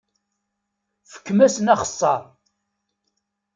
[1.11, 2.21] Fkem-asen axeṣṣar.